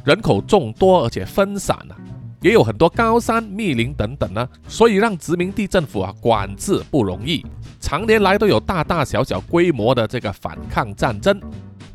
[0.05, 1.97] 人口众多，而且分散了，
[2.41, 7.45] 也有很多高山密林等等呢，所以让殖民地政府啊管制不容易，
[7.81, 11.41] 常年来都有大大小小规模的这个反抗战争。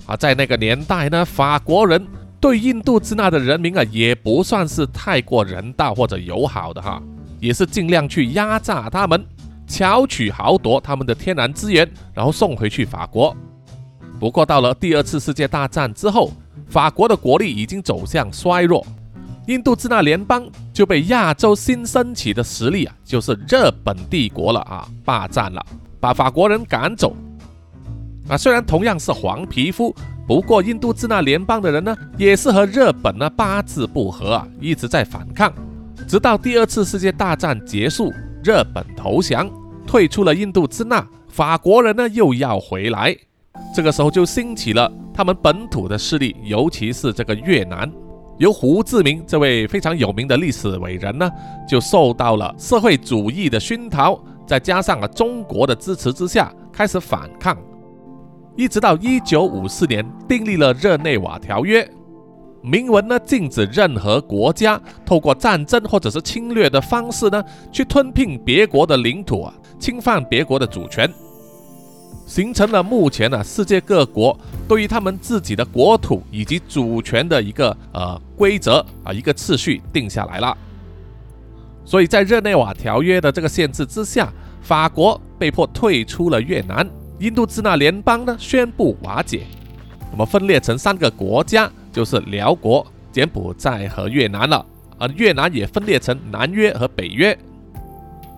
[0.05, 2.05] 啊，在那个年代呢，法国人
[2.41, 7.01] 对印度支那的人民啊，也不算是太过人道或者友好的哈，
[7.39, 9.23] 也是尽量去压榨他们，
[9.67, 13.33] 巧取豪夺他们的天然资源，然后送回去法国。
[14.19, 16.31] 不过到了第二次世界大战之后，
[16.67, 18.83] 法国的国力已经走向衰弱，
[19.45, 25.63] 印度支那联邦就被亚洲新升起的实力啊，就是日本帝国了啊，霸占了，
[25.99, 27.15] 把法国人赶走。
[28.27, 29.93] 啊，虽然同样是黄皮肤，
[30.27, 35.51] 不过印度支那联邦的人呢，也是和日本呢八字不合啊，一直在反抗，
[36.07, 38.13] 直到第二次世界大战结束，
[38.43, 39.49] 日本投降，
[39.85, 43.15] 退出了印度支那，法国人呢又要回来，
[43.75, 47.91] 这个时候就兴起了他们本土的势力，尤其是这个越南，
[48.37, 51.29] 由胡志明这位非常有名的历史伟人呢，
[51.67, 57.57] 就受到了社会主义的熏陶，再加上了中国的支持之下，开始反抗。
[58.55, 61.89] 一直到一九五四年订立了日内瓦条约，
[62.61, 71.09] 明文呢禁止任何国家透过战争或者是侵略的方式呢去吞并别国的领土啊，侵犯别国的主权，
[72.25, 80.55] 形成了目前呢世界各国对于他们自己的国土以及主权的一个呃规则啊一个次序定下来了。
[81.85, 86.87] 所以在日内瓦条约的这个限制之下，法国被迫退出了越南。
[87.21, 89.43] 印度支那联邦呢宣布瓦解，
[90.11, 94.65] 那么分裂成三个国家，就是辽国、柬埔寨和越南了。
[94.97, 97.37] 而越南也分裂成南约和北约。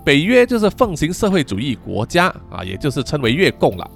[0.04, 3.90] 北约就是奉行社会主义国家啊，也就是称为越共了。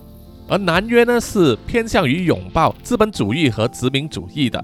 [0.47, 4.57] 而南约呢是偏向于拥抱资本主义和殖民主义的。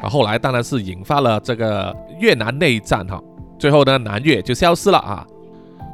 [0.00, 3.22] 啊，后来当然是引发了这个越南内战哈，
[3.60, 5.24] 最后呢南越就消失了啊。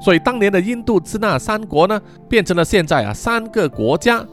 [0.00, 4.26] 所以当年的印度支那三国呢，变成了现在啊三个国家，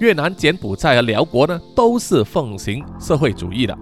[0.00, 3.76] 越南、柬埔寨和辽国呢，都是奉行社会主义的。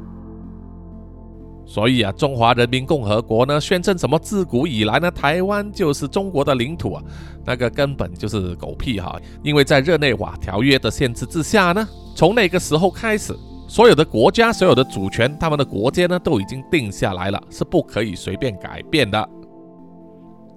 [1.65, 7.03] 所以啊，中华人民共和国呢，宣称什么自古以来呢，台湾就是中国的领土啊，
[7.47, 9.19] 那个根本就是狗屁哈！
[9.43, 13.35] 因为在日内瓦条约的限制之下呢，从那个时候开始，
[13.67, 19.27] 所有的国家、所有的主权，他们的国界呢，都已经定下来了，是不可以随便改变的。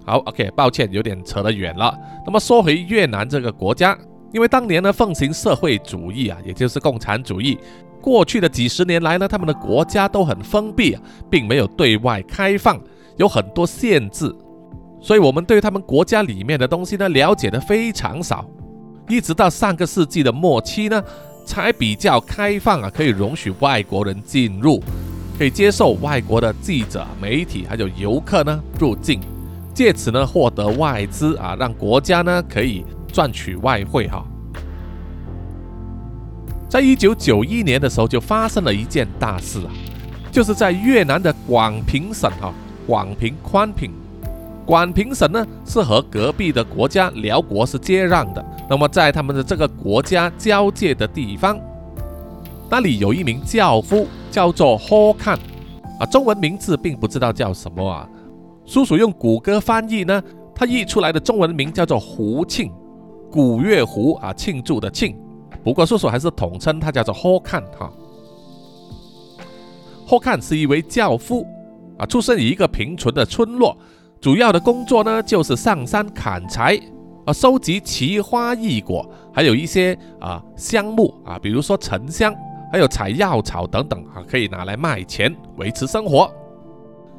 [0.06, 1.92] 好，OK，抱歉，有点扯得远了。
[2.24, 3.98] 那么说回越南这个国家，
[4.32, 7.58] 因为当年呢奉行社会主义啊，也就是共产主义，
[8.00, 12.80] 过去的几十年来呢，他们的国家都很封闭啊，并没有对外开放，
[13.16, 14.32] 有很多限制，
[15.00, 18.48] 所以我们对他们国家里面的东西呢了解的非常少。
[19.08, 21.02] 一直到上个世纪的末期呢，
[21.44, 24.80] 才比较开放啊，可以容许外国人进入，
[25.36, 29.20] 可以接受外国的记者、媒体还有游客呢入境。
[29.76, 32.82] 借此呢获得外资啊，让国家呢可以
[33.12, 34.24] 赚取外汇哈。
[36.66, 39.70] 在一九九一年的时候，就发生了一件大事啊，
[40.32, 42.54] 就是在越南的广平省哈，
[42.86, 43.92] 广平宽平，
[44.64, 48.42] 广平省呢是和隔壁的国家辽国是接壤的。
[48.70, 51.60] 那么在他们的这个国家交界的地方，
[52.70, 55.36] 那里有一名教夫叫做 Ho Kan
[56.00, 58.08] 啊，中文名字并不知道叫什么啊。
[58.66, 60.22] 叔叔用谷歌翻译呢，
[60.54, 62.70] 他译出来的中文名叫做胡庆，
[63.30, 65.16] 古月胡啊，庆祝的庆。
[65.62, 67.92] 不过叔叔还是统称他叫做 Ho Kan 哈。
[70.08, 71.46] Ho Kan 是一位教夫
[71.96, 73.76] 啊，出生于一个贫穷的村落，
[74.20, 76.78] 主要的工作呢就是上山砍柴
[77.24, 82.34] 啊，收集奇花异果，还有一些啊香木啊，比如说沉香，
[82.72, 86.28] 还有采药草等等啊，可以拿来卖钱维持生活。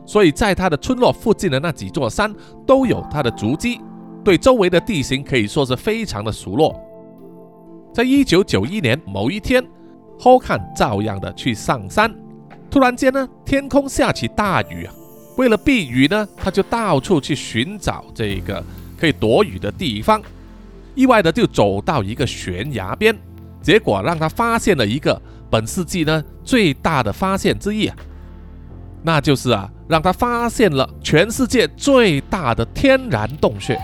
[0.08, 2.34] 所以在他的村落附近的那几座山
[2.66, 3.80] 都有他的足迹，
[4.24, 6.80] 对周围的地形可以说是非常的熟络。
[7.94, 9.64] 在一九九一年某一天
[10.20, 12.14] ，Ho Kan 照样的去上山，
[12.72, 14.94] 突然间呢，天空下起大雨啊，
[15.36, 18.64] 为了避雨呢，他就到处去寻找这个
[18.98, 20.22] 可以躲雨的地方。
[20.96, 23.16] 意外的就走到一个悬崖边，
[23.62, 27.96] 结果让他发现了一个本世纪呢最大的发现之一啊，
[29.04, 33.80] 那就是啊，让他发现了全世界最大的天然洞穴。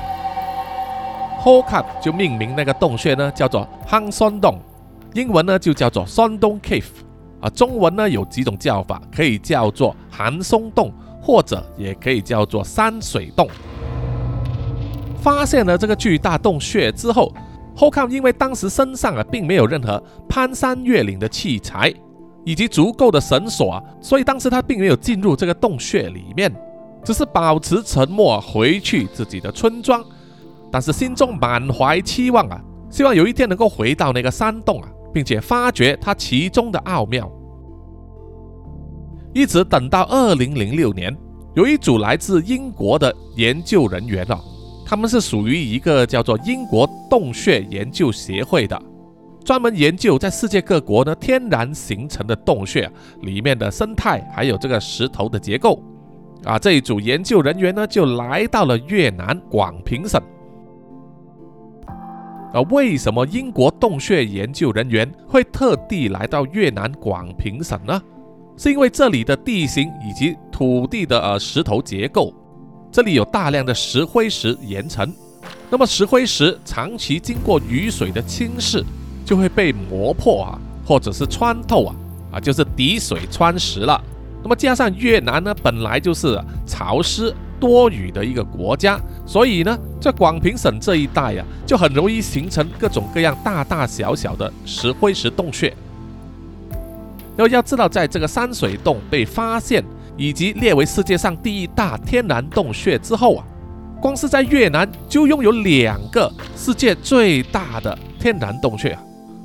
[1.40, 4.60] h o k a 就命名那个洞穴呢叫做 Han Son 洞，
[5.14, 6.86] 英文呢就叫做 Son Dong Cave，
[7.42, 13.48] 啊，中文呢有几种叫法，可以叫做寒松洞，或者也可以叫做山水洞。
[15.22, 17.34] 发现了这个巨大洞穴之后，
[17.76, 21.94] 后康因为当时身上啊并没有任何攀山越岭的器材
[22.46, 26.54] 以及足够的绳索啊，所以当时他并没有进入这个洞穴里面，
[27.04, 30.04] 只是保持沉默回去自己的村庄。
[30.72, 32.60] 但是心中满怀期望啊，
[32.90, 37.32] 希望有一天能够回到那个山洞啊，并且发掘它其中的奥妙。
[39.34, 41.16] 一直等到二零零六年，
[41.56, 44.40] 有一组来自英国的研究人员哦。
[44.86, 48.80] 他们是属于一个叫做英国洞穴研究协会的，
[49.44, 52.90] 专门研究在世界各国呢天然形成的洞穴
[53.22, 55.82] 里面的生态，还有这个石头的结构。
[56.46, 60.22] 啊，这一组研究人员呢就来到了越南广平省。
[62.54, 68.02] 啊，为什么英国洞穴研究人员会特地来到越南广平省呢？
[68.56, 72.34] 是因为这里的地形以及土地的呃石头结构。
[72.92, 75.12] 这里有大量的石灰石岩层，
[75.72, 78.84] 那么石灰石长期经过雨水的侵蚀，
[79.26, 81.96] 就会被磨破啊，或者是穿透啊，
[82.34, 84.02] 啊，就是滴水穿石了。
[84.42, 95.74] 那么加上越南呢，本来就是潮湿多雨的一个国家，所以呢，在广平省这一带呀，就很容易形成各种各样大大小小的石灰石洞穴。
[97.38, 99.84] 要要知道，在这个山水洞被发现。
[100.16, 103.44] 以及列为世界上第一大天然洞穴之后啊，
[104.00, 109.02] 光是在越南就拥有两个世界最大的天然洞穴啊，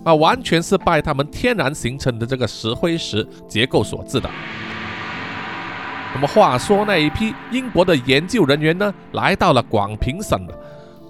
[0.08, 4.30] 啊，完全是拜他们天然形成的这个石灰石结构所致的。
[6.14, 10.54] 那么话说那一批英国的研究人员呢，来到了广平省了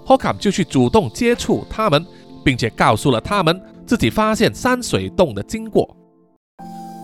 [0.05, 2.05] ，Hokam 就去主动接触他们，
[2.43, 5.95] 并且告诉了他们自己发现山水洞的经过。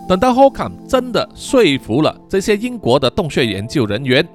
[0.10, 4.28] 等到 HOKAM 真的说服了这些英国的洞穴研究人员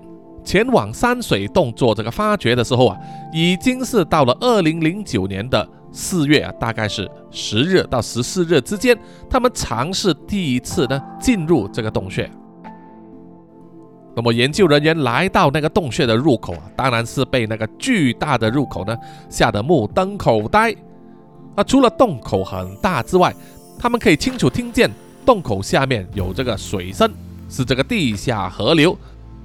[0.42, 2.96] 前往山水洞做这个发掘的时候啊，
[3.34, 8.96] 已经是到了二零零九年的四月啊，大概是十日到十四日之间，
[9.28, 12.30] 他们尝试第一次呢进入这个洞穴。
[14.14, 18.96] 那么研究人员来到那个洞穴的入口啊，当然是被那个巨大的入口呢
[19.28, 20.74] 吓得目瞪口呆。
[21.54, 23.34] 啊，除了洞口很大之外，
[23.78, 24.90] 他们可以清楚听见。
[25.24, 27.08] 洞口下面有这个水声，
[27.48, 28.96] 是这个地下河流，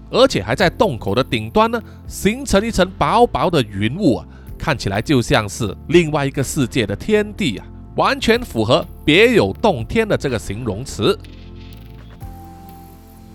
[0.10, 4.26] 而且还在洞口的顶端呢，形成一层薄薄的云雾啊，
[4.66, 7.68] 看起来就像是另外一个世界的天地啊，
[7.98, 11.16] 完全符合别有洞天的这个形容词。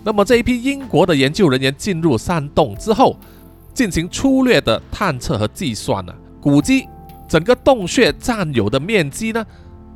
[0.03, 3.15] 那么这一批英国的研究人员进入山洞之后，
[3.73, 6.85] 进行粗略的探测和计算呢，估计
[7.29, 9.45] 整个洞穴占有的面积呢。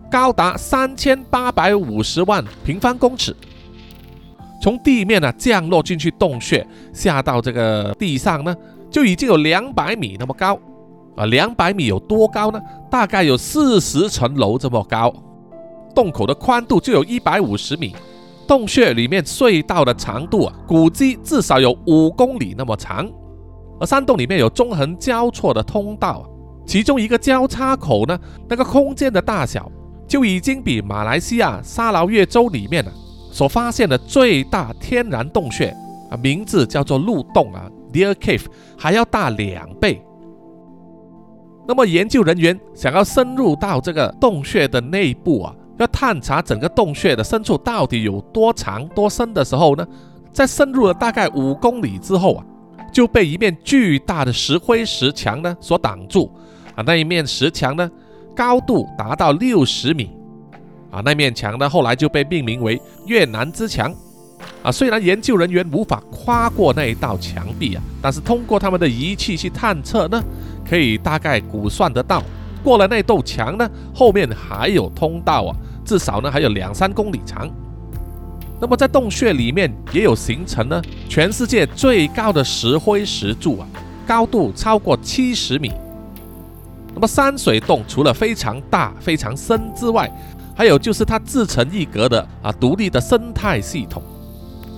[0.09, 3.35] 高达三千八百五十万平方公尺，
[4.61, 8.55] 从地面呢降落进去洞穴，下到这个地上呢，
[8.89, 10.57] 就已经有两百米那么高
[11.15, 11.25] 啊！
[11.25, 12.59] 两百米有多高呢？
[12.89, 15.13] 大概有四十层楼这么高。
[15.93, 17.95] 洞口的宽度就有一百五十米，
[18.47, 23.09] 洞穴里面隧道的长度啊，估计至少有五公里那么长。
[23.79, 26.25] 而山洞里面有纵横交错的通道，
[26.65, 29.71] 其中一个交叉口呢，那个空间的大小。
[30.07, 32.91] 就已经比马来西亚沙劳越州里面啊
[33.31, 35.75] 所发现的最大天然洞穴
[36.11, 38.45] 啊，名字叫做鹿洞啊 （Deer Cave）
[38.77, 40.04] 还要大两倍。
[41.67, 49.87] 那么研究人员想要深入到这个洞穴的内部啊，要探查整个洞穴的深处到底有多长多深的时候呢，
[50.31, 52.45] 在深入了大概五公里之后啊，
[52.91, 56.31] 就被一面巨大的石灰石墙呢所挡住。
[56.75, 57.89] 啊，那一面石墙呢。
[58.37, 60.09] 高度达到六十米，
[60.91, 63.89] 啊，那面墙呢，后来就被命名为越南之墙，
[64.61, 70.21] 啊，虽然研究人员无法跨过那一道墙壁啊，但是通过他们的仪器去探测呢，
[70.67, 72.23] 可以大概估算得到，
[72.63, 75.55] 过了那道墙呢，后面还有通道啊，
[75.85, 77.49] 至少呢还有两三公里长。
[78.59, 83.67] 那么在洞穴里面也有形成呢全世界最高的石灰石柱啊，
[84.07, 85.71] 高度超过七十米。
[86.93, 90.09] 那么山水洞除了非常大、非常深之外，
[90.55, 94.01] 还有就是它自成一格的啊独立的生态系统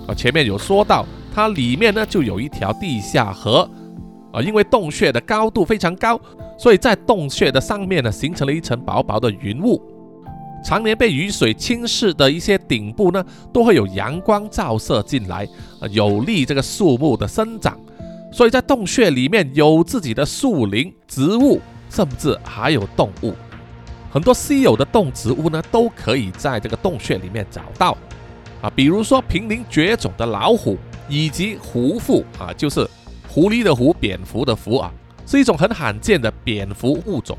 [0.08, 0.12] 啊。
[0.12, 3.70] 前面有说到，它里面呢就有一条地下河，
[4.42, 6.20] 因为洞穴的高度非常高，
[6.58, 9.80] 所以在洞穴的上面呢形成了一层薄薄的云雾，
[10.64, 15.46] 常年被雨水侵蚀的一些顶部呢都会有阳光照射进来，
[15.80, 17.78] 啊，有利这个树木的生长，
[18.32, 23.32] 所以在洞穴里面有自己的树林、植物，甚至还有动物。
[24.10, 27.96] 很多稀有的动植物呢，都可以在这个洞穴里面找到，
[28.62, 30.78] 啊，比如说濒临绝种的老虎
[31.08, 32.88] 以及狐蝠啊，就是
[33.38, 34.90] 狐狸的狐，蝙蝠的蝠啊，
[35.24, 37.38] 是一种很罕见的蝙蝠物种。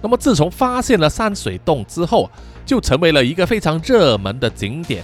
[0.00, 2.30] 那么自从发现了山水洞之后，
[2.64, 5.02] 就成为了一个非常热门的景点，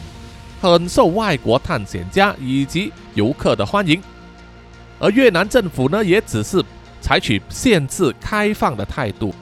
[0.62, 4.00] 很受外国探险家以及游客的欢迎。
[5.00, 6.64] 而越南政府呢，也只是
[7.00, 9.34] 采取限制开放的态度。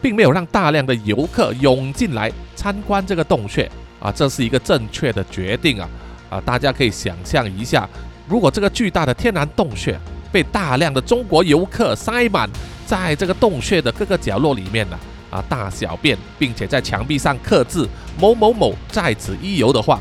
[0.00, 5.88] 并没有让大量的游客涌进来参观这个洞穴啊，这是一个正确的决定啊
[6.28, 6.40] 啊！
[6.42, 7.88] 大家可以想象一下，
[8.26, 9.98] 如果这个巨大的天然洞穴
[10.32, 12.48] 被大量的中国游客塞满
[12.86, 14.98] 在这个洞穴的各个角落里面呢
[15.30, 17.88] 啊，大小便，并且在墙壁上刻字
[18.18, 20.00] 某某某在此一游的话，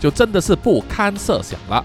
[0.00, 1.84] 就真的是不堪设想了。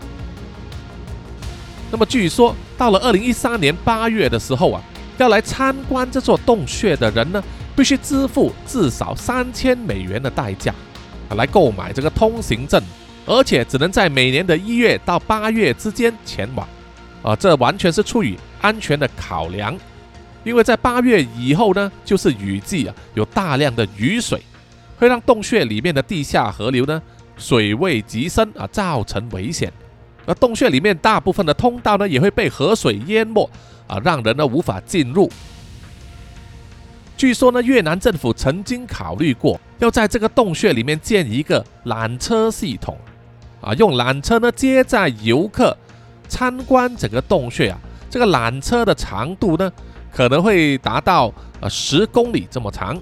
[1.92, 4.82] 那么据说到了二零一三年八月的时候啊。
[5.20, 7.42] 要来参观这座洞穴的人呢，
[7.76, 10.74] 必须支付至少三千美元的代价，
[11.30, 12.82] 啊，来购买这个通行证，
[13.26, 16.68] 而且只能在每年的一月到八月之间前往，
[17.22, 19.78] 啊，这完全是出于安全的考量，
[20.44, 24.42] 因为在八月以后呢，就是雨季啊，有大量的雨水，
[24.98, 27.02] 会让洞穴里面的地下河流呢
[27.38, 29.72] 水位极深啊，造成危险，
[30.26, 33.50] 而洞穴里面大部分的通道呢，也会被河水淹没。
[33.86, 35.30] 啊，让人呢无法进入。
[37.18, 42.98] 据说呢，越南政府曾经考虑过要在这个洞穴里面建一个缆车系统，
[43.64, 45.76] 啊，用缆车呢接载游客
[46.28, 47.80] 参观整个洞穴啊。
[48.10, 49.72] 这个缆车的长度呢
[50.12, 53.00] 可能会达到呃十公里这么长。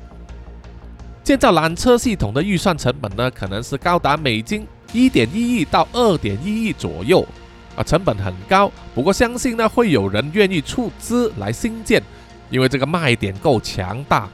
[1.24, 7.26] 建造缆车系统的预算成本呢，可能是高达美金一点一亿到二点一亿左右。
[7.74, 12.04] 啊，成本很高，不过相信呢会有人愿意出资来兴建，
[12.50, 14.28] 因为这个卖点够强大。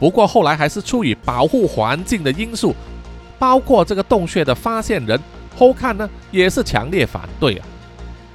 [0.00, 2.74] 不过后来还是出于保护环境的因素，
[3.38, 5.20] 包括这个洞穴的发现人
[5.56, 7.66] 后看呢也是强烈反对啊。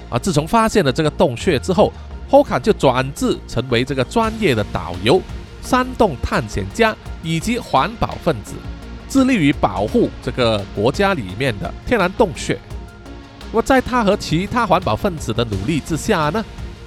[0.09, 1.91] 啊，自从发现了这个洞穴之后，
[2.29, 5.21] 后看就转制成为这个专业的导游、
[5.61, 8.53] 山洞探险家以及环保分子，
[9.09, 12.57] 致力于保护这个国家里面的天然洞穴。
[13.51, 16.43] 那么，在他和其他环保分子的努力之下呢，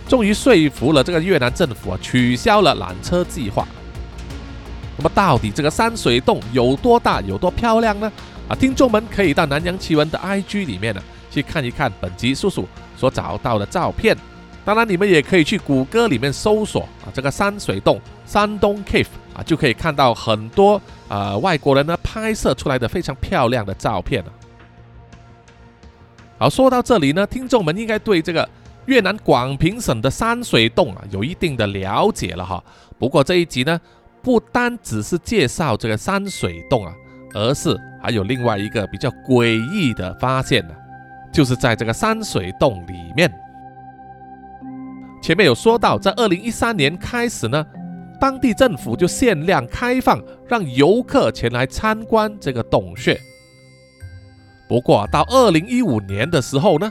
[0.09, 3.67] 终于说服了这个越南政府啊，取消了缆车计划。
[4.97, 8.11] 那么，到底这个山水洞有多大、有多漂亮呢？
[8.51, 12.67] 啊，听众们可以到南洋奇闻的 IG 里面呢，去看一看本集叔叔
[12.97, 14.17] 所找到的照片。
[14.65, 24.33] 当然，你们也可以去谷歌里面搜索啊，这个山水洞山东 Cave 啊，就可以看到很多啊外国人呢拍摄出来的非常漂亮的照片了。
[26.37, 28.49] 好，说到这里呢，听众们应该对这个
[28.87, 32.61] 越南广平省的山水洞啊有一定的了解了哈。
[32.99, 33.81] 不过这一集呢，
[34.21, 36.93] 不单只是介绍这个山水洞啊，
[37.33, 40.75] 而是还有另外一个比较诡异的发现呢，
[41.31, 43.31] 就是在这个山水洞里面。
[45.23, 47.65] 前面有说到，在二零一三年开始呢，
[48.19, 53.21] 当地政府就限量开放，让游客前来参观这个洞穴。
[54.67, 56.91] 不过到二零一五年的时候呢，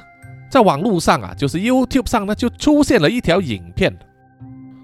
[0.49, 3.97] 在网络上啊，就是 YouTube 上呢，就出现了一条影片。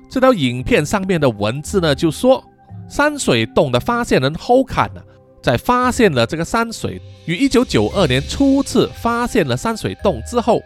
[0.10, 2.44] 这条影片上面的文字呢，就说
[2.88, 5.01] 山水洞的发现人 Hokan 呢，
[5.45, 10.59] 在发现了这个山水于一九九二年初次发现了山水洞之后，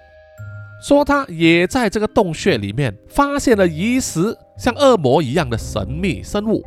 [0.82, 6.64] 说他也在这个洞穴里面发现了疑似像恶魔一样的神秘生物。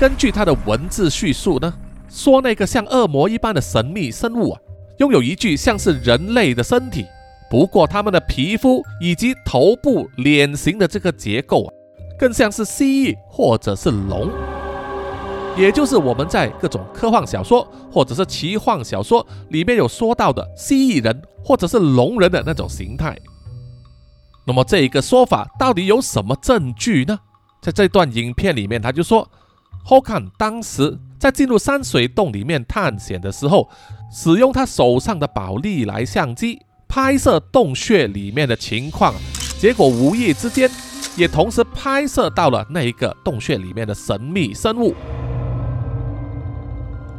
[0.00, 1.74] 根据他的文字叙述呢。
[2.08, 4.60] 说那个像恶魔一般的神秘生物啊，
[4.98, 7.04] 拥有一具像是人类的身体，
[7.50, 11.68] 不过他们的皮肤以及头部、脸型的这个结构啊，
[12.16, 14.30] 更像是蜥蜴或者是龙，
[15.56, 23.16] 也就是我们在各种科幻小说或者是奇幻小说里面有说到的蜥蜴人或者是龙人的那种形态。
[24.46, 27.18] 那么这一个说法到底有什么证据呢？
[27.62, 29.28] 在这段影片里面，他就说。
[29.88, 33.68] 霍坎当时在进入山水洞里面探险的时候，
[34.12, 39.14] 使用他手上的宝丽来相机拍摄洞穴里面的情况，
[39.60, 40.68] 结果无意之间
[41.16, 44.92] 也同时拍摄到了那一个洞穴里面的神秘生物。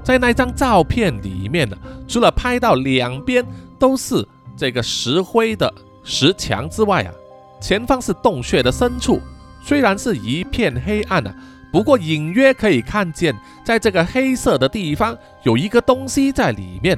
[0.07, 1.75] 在那张照片里面呢，
[2.07, 3.45] 除了拍到两边
[3.77, 5.69] 都是这个石灰的
[6.01, 7.11] 石墙之外啊，
[7.59, 9.19] 前方是洞穴的深处，
[9.61, 11.35] 虽然是一片黑暗啊，
[11.73, 16.97] 不过隐约可以看见，在这个黑色的地方有一个东西在里面。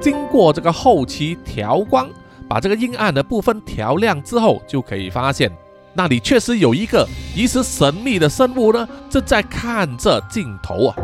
[0.00, 2.08] 经过这个后期调光，
[2.46, 5.50] 把这个阴暗的部分调亮之后，就可以发现
[5.94, 10.96] 那里确实有一个疑似神秘的生物呢，正在看着镜头啊。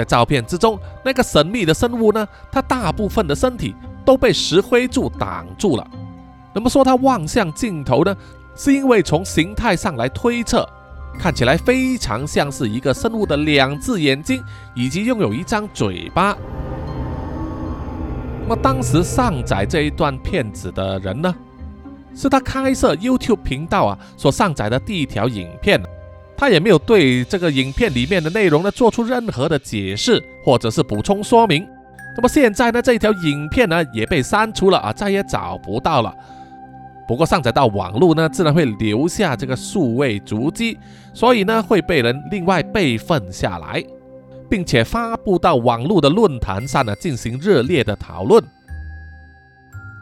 [0.00, 5.86] 在照片之中，那个神秘的生物呢，它大部分的身体都被石灰柱挡住了。
[6.54, 8.16] 那么说它望向镜头呢，
[8.56, 10.66] 是因为从形态上来推测，
[11.18, 14.42] 看起来非常像是一个生物的两只眼睛，
[14.74, 16.34] 以及拥有一张嘴巴。
[18.42, 21.34] 那么当时上载这一段片子的人呢，
[22.14, 25.78] 是他开设 YouTube 频道啊所上载的第一条影片，
[26.40, 31.68] 他也没有对这个影片里面的内容呢做出任何的解释或者是补充说明。
[32.16, 36.14] 那么现在呢，这一条影片呢也被删除了啊，再也找不到了。
[37.06, 40.78] 不过上载到网络呢，自然会留下这个数位足迹，
[41.12, 43.84] 所以呢会被人另外备份下来。
[44.48, 48.42] 并且发布到网络的论坛上呢，进行热烈的讨论。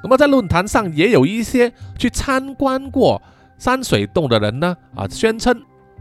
[0.03, 3.21] 那么在论坛上也有一些去参观过
[3.59, 5.61] 山水洞的人呢，啊，宣称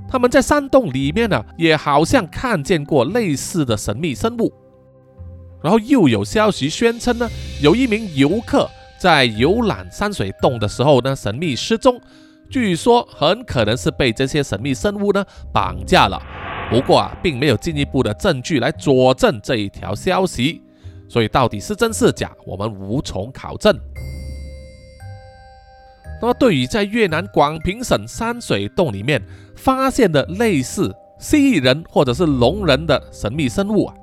[0.09, 4.53] 他们在山洞里面呢，也好像看见过类似的神秘生物。
[5.61, 7.29] 然后又有消息宣称呢，
[7.61, 11.99] 有一名游客在游览山水洞的时候呢，神秘失踪，
[12.49, 16.21] 据说很可能是被这些神秘生物呢绑架了。
[16.69, 20.61] 不过啊，并没有进一步的证据来佐证这一条消息，
[21.09, 23.77] 所以到底是真是假，我们无从考证。
[26.21, 29.21] 那么，对于在越南广平省山水洞里面
[29.57, 33.93] 发现的类似蜥蜴人或者是龙人的神秘生物啊，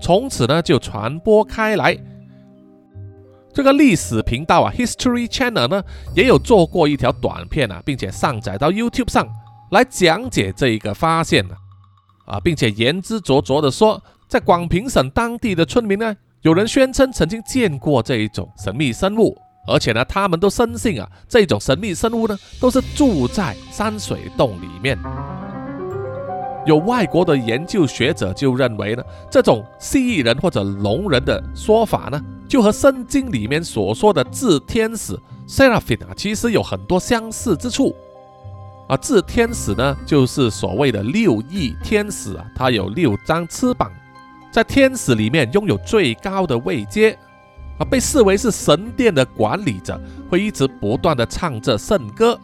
[0.00, 1.96] 从此呢就传播开来。
[3.54, 5.82] 这个历史频道啊，History Channel 呢，
[6.14, 9.26] 也有做过一条短片啊，并且上载到 YouTube 上
[9.70, 11.54] 来讲解这一个发现呢。
[12.26, 19.34] 啊，并且言之凿凿地说，在广平省当地的村民呢，有人宣称曾经见过这一种神秘生物，
[19.68, 24.98] 而且呢，他们都深信啊，这种神秘生物呢，都是住在山水洞里面。
[26.66, 37.94] 有外国的研究学者就认为呢，这种蜥蜴人或者龙人的说法呢，就和圣经里面所说的智天使 Seraphim 啊，其实有很多相似之处。
[38.86, 43.90] 啊智天使呢，就是所谓的六翼天使啊，它有六张翅膀，
[44.50, 47.18] 在天使里面拥有最高的位阶，
[47.78, 52.38] 啊，被视为是神殿的管理者，会一直不断的唱着圣歌。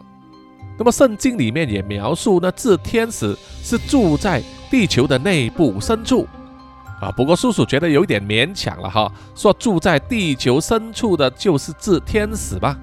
[0.77, 6.27] 那么圣经里面也描述呢，智天使是住在地球的内部深处，
[6.99, 12.77] 啊，不过叔叔觉得有一点勉强了哈，说住在地球深处的就是智天使吧，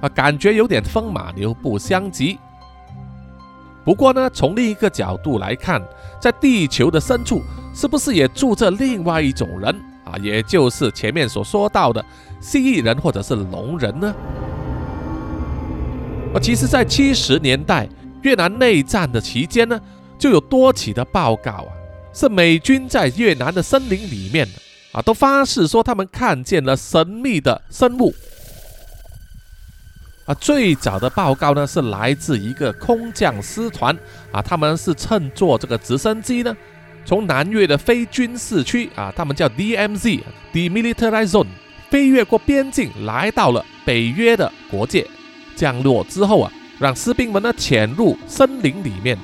[0.00, 2.38] 啊，感觉有点风马牛不相及。
[3.84, 5.80] 不过呢，从另一个角度来看，
[6.20, 7.40] 在地球的深处，
[7.72, 9.80] 是不是也住着另外一种人
[10.10, 10.18] 啊？
[10.22, 12.04] 也就是前面所说到的
[12.40, 14.14] 蜥蜴人或者是龙人呢？
[16.34, 17.88] 啊，其实，在七十年代
[18.22, 19.80] 越南内战的期间呢，
[20.18, 21.72] 就有多起的报告啊，
[22.12, 24.46] 是美军在越南的森林里面
[24.92, 28.14] 啊，都发誓说他们看见了神秘的生物。
[30.26, 33.96] 啊，最早的报告呢是来自一个空降师团
[34.30, 36.54] 啊，他们是乘坐这个直升机呢，
[37.08, 41.46] 从南越的非军事区啊，他们叫 DMZ（Demilitarized Zone）
[41.88, 45.06] 飞越过边境，来到了北约的国界，
[45.56, 49.16] 降落之后啊，让士兵们呢潜入森林里面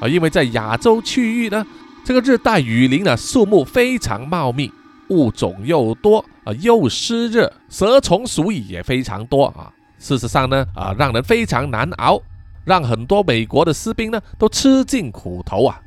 [0.00, 1.64] 啊，因为在亚洲区域呢，
[2.04, 4.72] 这个热带雨林呢树木非常茂密，
[5.10, 9.72] 物种又多啊，又湿热，蛇虫鼠蚁也非常多啊。
[10.00, 12.20] 事实上呢，啊，让人非常难熬，
[12.64, 15.80] 让很多美国的士兵呢都吃尽苦头啊。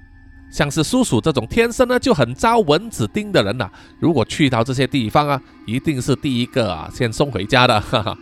[0.51, 7.79] 像是叔叔这种天生呢就很招蚊子叮的人呐，如果去到这些地方啊，一定是第一个啊先送回家的。
[7.79, 8.17] 哈哈。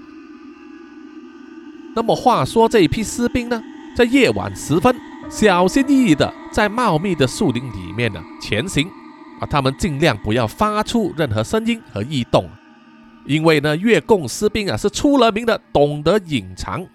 [1.96, 3.60] 那么话说这一批士兵呢，
[3.98, 4.96] 在夜晚时分，
[5.30, 8.88] 小心翼翼的在茂密的树林里面呢前行
[9.42, 12.48] 啊，他们尽量不要发出任何声音和异动。
[13.26, 16.86] 因为呢，越共士兵啊是出了名的懂得隐藏，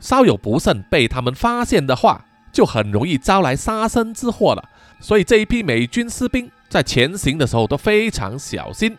[0.00, 4.68] 稍有不慎被他们发现的话，就很容易招来杀身之祸了。
[5.00, 8.96] 所以这一批美军士兵在前行的时候都非常小心。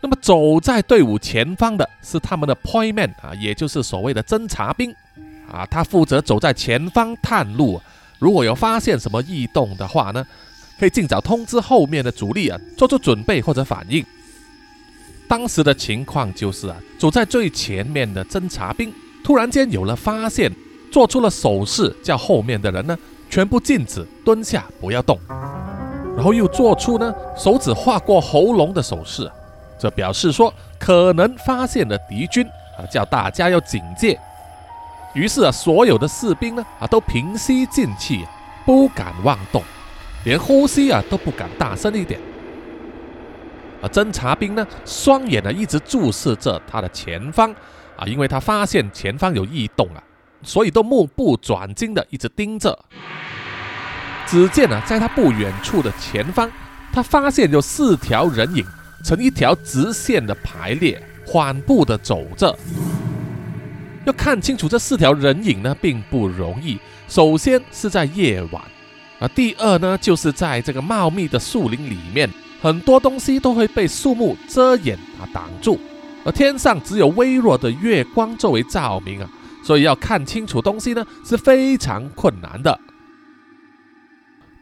[0.00, 4.92] 那么走在队伍前方的是他们的 point man 啊，也就是所谓的侦察兵
[5.48, 7.80] 啊，他负责走在前方探路，
[8.18, 10.26] 如果有发现什么异动的话呢，
[10.78, 14.04] 可以尽早通知后面的主力啊，做出准备或者反应。
[15.28, 20.52] 当时的情况就是啊，走在最前面的侦察兵突然间有了发现，
[20.90, 22.98] 做出了手势，叫后面的人呢
[23.32, 25.18] 全部静止蹲下，不要动。
[26.14, 29.26] 然后又做出呢手指划过喉咙的手势，
[29.78, 34.20] 这表示说可能发现了敌军啊，叫大家要警戒。
[35.14, 38.22] 于是啊，所有的士兵呢啊都平息静气，
[38.66, 39.62] 不敢妄动，
[40.26, 42.20] 连呼吸啊都不敢大声一点。
[43.80, 47.50] 啊，侦察兵呢双眼呢一直注视着他的前方
[47.96, 50.02] 啊，因为他发现前方有异动啊，
[50.42, 52.78] 所以都目不转睛的一直盯着。
[54.26, 56.50] 只见啊，在他不远处的前方，
[56.92, 58.64] 他发现有四条人影，
[59.04, 62.56] 呈一条直线的排列，缓步的走着。
[64.04, 66.78] 要看清楚这四条人影呢，并不容易。
[67.08, 68.62] 首先是在夜晚，
[69.20, 72.28] 啊，第二呢，就是在这个茂密的树林里面，
[72.60, 75.78] 很多东西都会被树木遮掩啊挡住，
[76.24, 79.30] 而天上只有微弱的月光作为照明啊，
[79.62, 82.78] 所以要看清楚东西呢是非常困难的。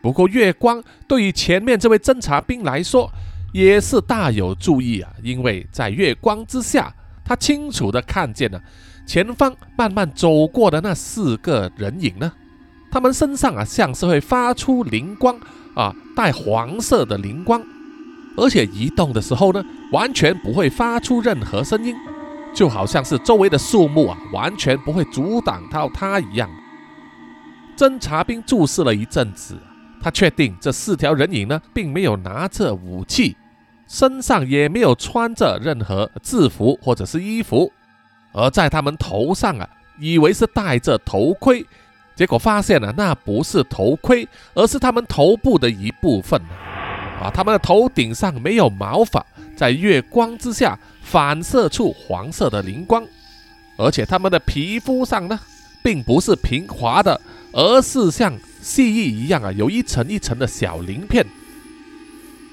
[0.03, 3.11] 不过，月光对于前面这位侦察兵来说
[3.53, 8.63] 也是大有注意啊，因为在月光之下，他清楚的看见了
[9.07, 12.33] 前方慢慢走过的那四个人影呢，
[12.91, 15.39] 他们身上啊像是会发出灵光
[15.75, 17.63] 啊，带黄色的灵光，
[18.37, 21.95] 而且移动的时候呢，完全不会发出任何声音，
[22.55, 26.49] 就好像是周围的树木啊完全不会阻挡到他一样。
[27.77, 29.59] 侦察兵注视了一阵子。
[30.03, 33.37] 他确定这四条人影呢，并没有拿着武器，
[33.87, 37.71] 身上也没有穿着任何制服或者是衣服，
[38.33, 41.67] 而在他们头上啊，以为是戴着头盔，
[42.17, 46.41] 结果发现了那不是头盔，而是他们头部的一部分
[47.21, 49.23] 啊，他们的头顶上没有毛发，
[49.55, 50.79] 在月光之下
[51.11, 53.05] 反射出黄色的灵光，
[53.77, 55.39] 而且他们的皮肤上呢，
[55.83, 57.21] 并不是平滑的，
[57.53, 58.33] 而是像。
[58.63, 61.25] 蜥蜴一样啊，有一层一层的小鳞片。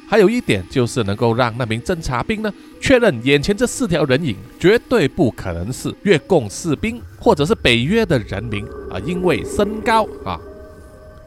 [0.07, 10.39] 还有一点就是能够让那名侦察兵呢确认眼前这四条人影绝对不可能是越共士兵或者是北约的人民啊，因为身高啊，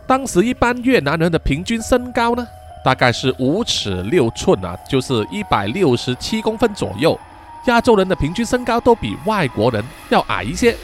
[0.07, 2.47] 当时一般越南人的平均身高呢
[2.85, 7.19] 大概是五尺六寸啊，就是一百六十七公分左右。
[7.67, 10.75] 亚洲人的平均身高都比外国人要矮一些。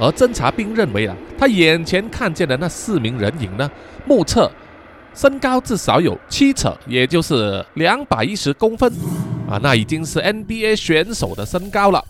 [0.00, 3.70] 而侦察兵认为啊，他眼前看见的那四名人影呢，
[4.04, 4.50] 目测
[5.14, 8.92] 身高至少有七尺，也就是两百一十公分
[9.48, 12.02] 啊，那已经是 NBA 选手的身高了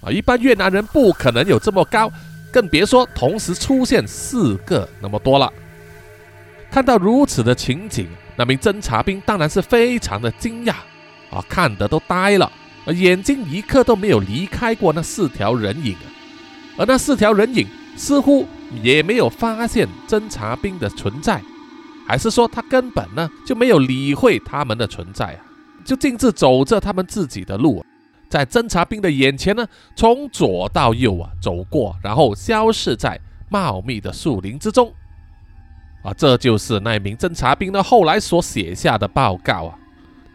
[0.00, 0.12] 啊！
[0.12, 2.08] 一般越南人不可能有这么高，
[2.52, 5.52] 更别说同时出现四个那么多了。
[6.70, 10.72] 看到如此的情景，那名侦察兵当然是非常的惊讶
[11.30, 12.50] 啊，看得都呆了，
[12.86, 15.96] 眼睛一刻都没有离开过那四条人影。
[16.76, 18.46] 而那四条人影似乎
[18.82, 21.42] 也没有发现侦察兵的存在，
[22.06, 25.40] 还是说他根本呢就没有理会他们的存在啊？
[25.84, 27.84] 就径自走着他们自己的路，
[28.28, 34.92] 在侦察兵的眼前呢，从左到右啊走过，然后消失在茂密的树林之中。
[36.08, 39.78] 啊，这就是那名侦察兵呢后来所写下的报告啊。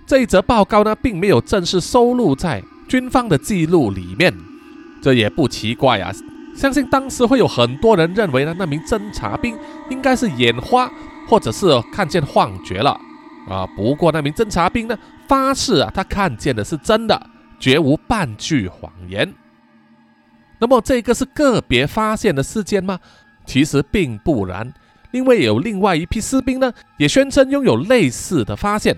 [0.05, 4.31] 这一则报告呢，并没有正式收录在军方的记录里面，
[5.01, 6.11] 这也不奇怪啊。
[6.55, 9.57] 相信当时会有很多人认为呢，那名侦察兵
[9.89, 10.91] 应该是眼花，
[11.27, 12.91] 或者是看见幻觉了
[13.49, 13.65] 啊。
[13.75, 14.95] 不过那名侦察兵呢，
[15.27, 19.33] 发誓啊，他看见的是真的，绝无半句谎言。
[20.59, 22.99] 那么这个是个别发现的事件吗？
[23.45, 24.73] 其实并不然，
[25.13, 28.97] 因为有另外一批士兵呢，也宣称拥有类似的发现。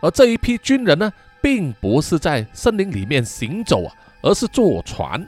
[0.00, 5.22] 而这一批军人呢，并不是在森林里面行走啊，而是坐船。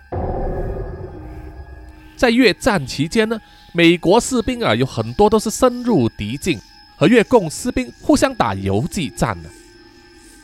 [2.16, 3.38] 在越战期间呢，
[3.74, 6.58] 美国士兵啊有很多都是深入敌境，
[6.96, 9.50] 和越共士兵互相打游击战的。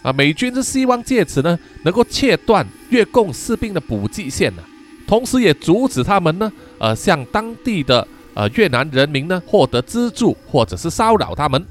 [0.02, 4.62] 啊，美军是希望借此呢能够切断越共士兵的补给线呢，
[5.06, 11.64] 同时也阻止他们呢呃向当地的呃越南人民呢获得资助或者是骚扰他们。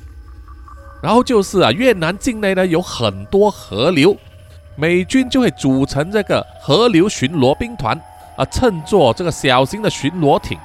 [1.02, 4.16] 然后就是啊，越南境内呢有很多河流，
[4.76, 8.00] 美军就会组成这个河流巡逻兵团。
[8.36, 10.58] 啊，乘坐这个小型的巡逻艇，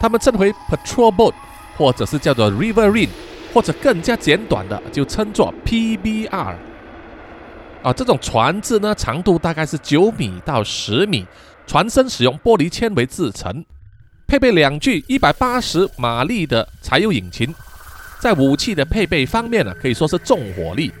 [0.00, 1.34] 他们称为 patrol boat，
[1.76, 3.10] 或者是叫做 riverine，
[3.52, 6.54] 或者更加简短的就称作 PBR。
[7.82, 11.26] 啊，这种船只呢，长度大概是九米到十米，
[11.66, 13.62] 船身使用玻璃纤维制成，
[14.30, 17.52] 配备两具一百八十马力的柴油引擎。
[18.20, 20.92] 在武器的配备方面呢，可以说是重火力，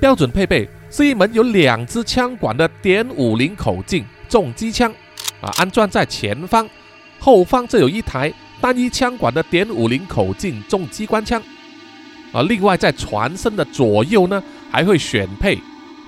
[0.00, 4.90] 标准配备是一门有两支枪管的点五零口径重机枪，
[5.42, 6.66] 啊，安装在前方，
[7.18, 11.42] 后方则有一台单一枪管的点五零口径重机关枪，
[12.32, 15.58] 啊，另外在船身的左右呢，还会选配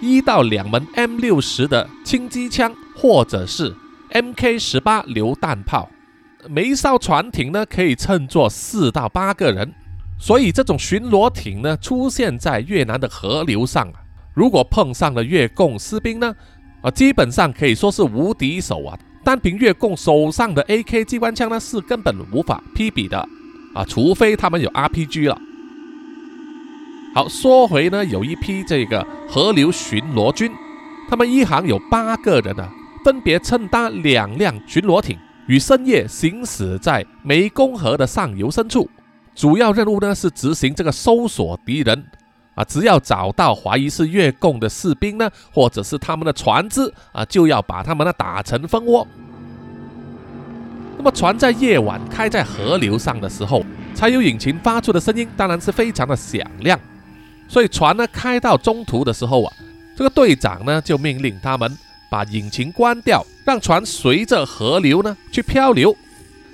[0.01, 3.77] 一到两门 M 六十的轻机枪，或者是
[4.12, 5.90] Mk 十八榴弹炮，
[6.48, 9.72] 每一艘船艇呢可以乘坐四到八个人，
[10.18, 14.00] 所以这种巡逻艇呢出现在越南的河流上啊。
[14.33, 16.35] 如果碰上了越共士兵呢，
[16.83, 18.98] 啊，基本上可以说是无敌手啊！
[19.22, 23.18] 单凭越共手上的 AK 机关枪呢，是根本无法匹比的
[23.74, 25.38] 啊，除非他们有 RPG 了。
[27.14, 30.50] 好，说回呢，有一批这个河流巡逻军，
[31.09, 32.72] 他们一行有八个人啊，
[33.05, 35.18] 分别乘搭两辆巡逻艇，
[35.51, 38.89] 于深夜行驶在湄公河的上游深处，
[39.35, 42.07] 主要任务呢是执行这个搜索敌人。
[42.55, 49.05] 啊，只要找到怀疑是越共的士兵呢，或者是他们的船只啊，就要把他们呢打成蜂窝。
[50.97, 56.79] 那么船在夜晚开在河流上的时候，柴油引擎发出的声音当然是非常的响亮。
[57.49, 59.53] 所以船呢开到中途的时候啊，
[59.97, 61.77] 这个队长呢就命令他们
[62.11, 65.96] 把引擎关掉，让船随着河流呢去漂流。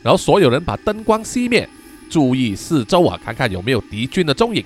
[0.02, 1.68] 然后所有人把灯光熄灭，
[2.08, 4.64] 注意四周啊，看看有没有敌军的踪影。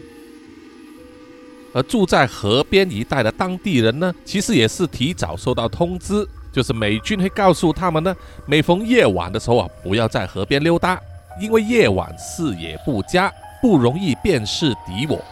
[1.73, 11.01] 而住在河边一带的当地人呢，其实也是提早收到通知，就是美军会告诉他们呢，每逢夜晚的时候啊，不要在河边溜达，
[11.41, 15.25] 因为夜晚视野不佳，不容易辨识敌我，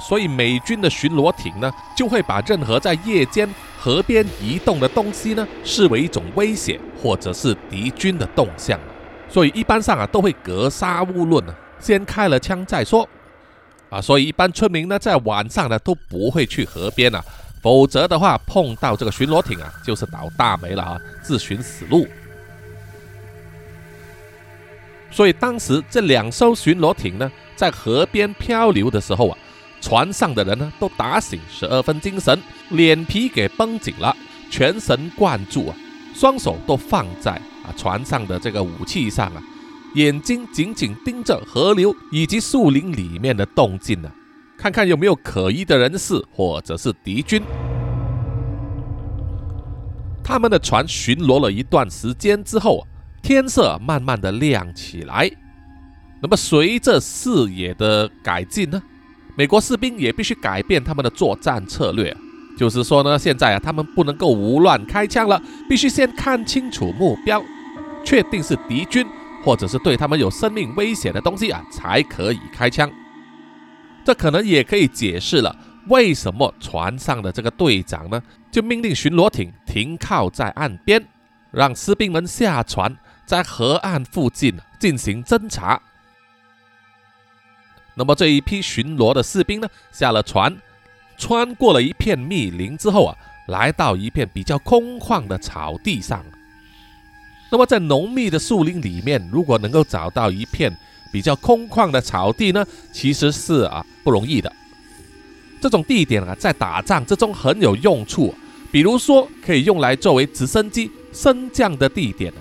[0.00, 8.78] 所以美军的巡逻艇呢，就会把任何在夜间河边移动的东西呢，视为一种威胁或者是敌军的动向，
[9.28, 13.08] 所以一般上啊，都会格杀勿论啊，先开了枪再说。
[13.90, 17.24] 啊，所以一般村民呢，在晚上呢都不会去河边啊，
[17.62, 22.06] 否则的话碰到这个巡逻艇啊，就是倒大霉了啊，自寻死路。
[25.10, 29.38] 所以当时这两艘巡逻艇呢，在河边漂流的时候啊，
[29.80, 34.14] 船上的人呢都打醒十二分精神，脸皮给绷紧了，
[34.50, 35.76] 全神贯注啊，
[36.14, 37.32] 双手都放在
[37.64, 39.42] 啊船上的这个武器上啊。
[39.94, 44.12] 眼睛紧紧盯着河流以及树林里面的动静呢，
[44.58, 47.42] 看看有没有可疑的人士或者是敌军。
[50.22, 52.86] 他们的船巡逻了一段时间之后，
[53.22, 55.30] 天色慢慢的亮起来。
[56.20, 58.82] 那么随着视野的改进呢，
[59.38, 62.12] 美国士兵也必须改变他们的作战策略，
[62.56, 67.40] 就是说呢，现在啊，他们不能够胡乱开枪了，必须先看清楚目标，
[68.04, 69.06] 确定是敌军。
[69.44, 72.90] 或者是对他们有生命危险的东西啊，才可以开枪。
[74.04, 78.20] 这可能也可以解释了为什么船上的这个队长呢，
[78.50, 81.02] 就命令巡逻艇停靠在岸边，
[81.52, 85.80] 让士兵们下船，在河岸附近进行侦查。
[87.98, 90.56] 那么这一批巡逻的士兵呢，下了船，
[91.18, 93.16] 穿过了一片密林之后啊，
[93.48, 96.24] 来到一片比较空旷的草地上。
[97.50, 100.72] 那么在浓密的树林里面，如果能够找到一片
[101.10, 104.52] 比较空旷的草地呢，其实是啊不容易的。
[105.60, 108.32] 这种地点啊，在打仗之中很有用处，
[108.70, 112.40] 比如说可以用来作为直升机升降的地点啊，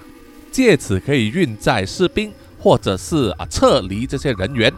[0.52, 4.72] 借此可以运载士兵或者是啊撤离这些人员。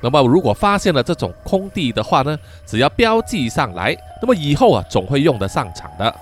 [0.00, 6.14] 那么如果发现了这种空地的话呢，只要标记上来，那么以后啊总会用得上场的。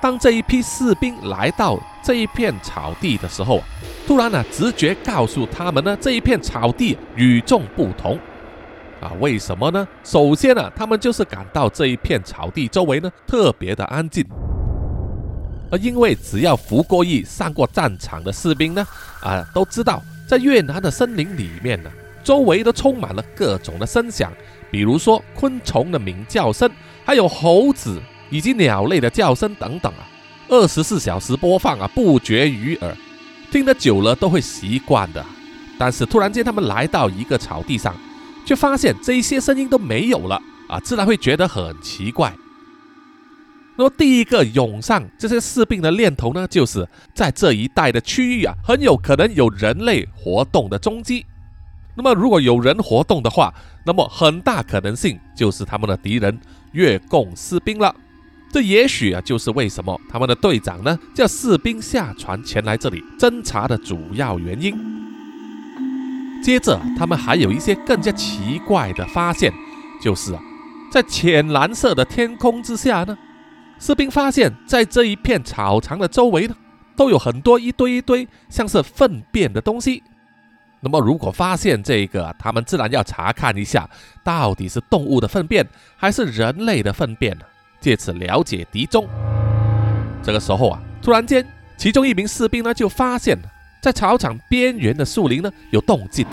[0.00, 3.62] 当这一批士兵来到这一片草地的时候，
[4.06, 8.18] 突然呢，直觉告诉他们呢，这一片草地与众不同。
[9.00, 9.86] 啊，为什么呢？
[10.02, 14.24] 首先呢，他们就是感到这一片草地周围呢特别的安静。
[15.70, 18.86] 而因为只要服过役、上过战场的士兵呢，
[19.22, 21.90] 啊，都知道在越南的森林里面呢，
[22.22, 24.32] 周围都充满了各种的声响，
[24.70, 26.70] 比如说昆虫的鸣叫声，
[27.04, 28.00] 还有猴子。
[28.30, 30.08] 以及鸟类的叫声等等啊，
[30.48, 32.96] 二十四小时播放啊，不绝于耳，
[33.52, 35.24] 听得久了都会习惯的。
[35.78, 37.94] 但是突然间他们来到一个草地上，
[38.44, 42.34] 却发现这些声音都没有了啊，自然会觉得很奇怪。
[43.76, 51.26] 那么第一个涌上这些士兵的念头呢，就是在这一带的区域啊，很有可能有人类活动的踪迹。
[51.96, 53.52] 那么如果有人活动的话，
[53.84, 56.38] 那么很大可能性就是他们的敌人
[56.72, 57.94] 越共士兵了。
[58.52, 64.74] 这也许啊，就是为什么他们的队长呢叫士兵下船前来这里侦查的主要原因。
[66.42, 69.52] 接着，他们还有一些更加奇怪的发现，
[70.00, 70.40] 就是啊，
[70.92, 73.16] 在浅蓝色的天空之下呢，
[73.78, 76.54] 士兵发现，在这一片草场的周围呢，
[76.96, 80.02] 都有很多一堆一堆像是粪便的东西。
[80.80, 83.88] 那么，如果发现这个，他们自然要查看一下，
[84.22, 87.44] 到底是动物的粪便还是人类的粪便呢？
[87.80, 89.06] 借此了解敌踪。
[90.22, 93.38] 这个时候啊，突然间，其中一名士兵呢就发现，
[93.80, 96.26] 在草场边缘的树林呢有动静。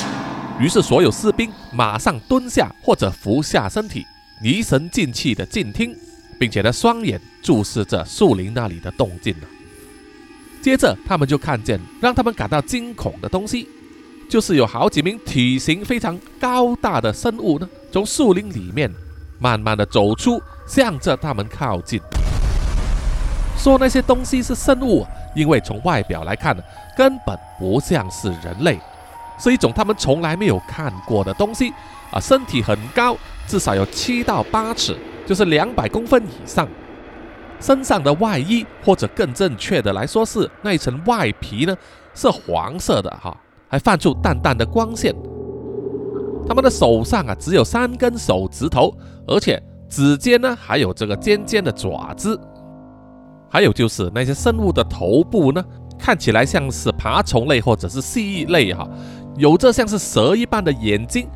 [0.60, 4.06] 于是，所有士兵马上蹲下或者伏下身体。
[4.42, 5.96] 离神静气的静听，
[6.42, 9.46] 并且呢，双眼注视着树林那里的动静呢。
[10.60, 13.70] 接着，他们就看见让他们感到惊恐的东西，
[14.28, 18.92] 就是有好几名体型非常高大的生物呢，从树林里面
[19.38, 22.02] 慢慢的走出，向着他们靠近。
[23.56, 26.64] 说那些东西是生物，因为从外表来看呢，
[26.98, 28.80] 根本不像是人类，
[29.38, 31.72] 是一种他们从来没有看过的东西
[32.10, 33.16] 啊，身体很高。
[33.48, 36.68] 至少有七到八尺，就是两百公分以上。
[37.60, 41.78] 身上的外衣，或者更正确的来说是那一层外皮呢，
[42.16, 45.16] 是黄色的哈，还泛出淡淡的光线。
[46.48, 48.92] 他们的手上啊，只有三根手指头，
[49.28, 52.40] 而且指尖呢还有这个尖尖的爪子。
[53.48, 55.64] 还有就是那些生物的头部呢，
[56.00, 58.90] 看起来像是爬虫类或者是蜥蜴类哈，
[59.38, 61.30] 有着像是蛇一般的眼睛。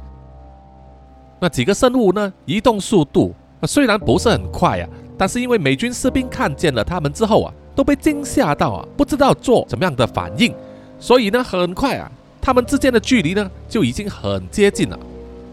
[1.46, 2.34] 那几个生物呢？
[2.46, 3.32] 移动速度
[3.68, 10.52] 虽然不是很快啊，但是因为美军士兵看见了他们之后啊，都被惊吓到啊，不知道做怎么样的反应，
[11.00, 14.98] 所以呢，很快啊，他们之间的距离呢就已经很接近了，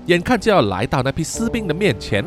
[0.07, 2.25] 眼看就要来到那批士兵的面前。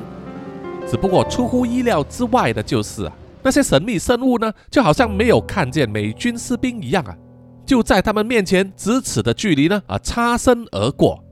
[0.88, 7.18] 只不过出乎意料之外的就是啊，那些神秘生物呢，就好像没有看见美军士兵一样啊，
[7.66, 11.25] 就在他们面前咫尺的距离呢啊，擦身而过。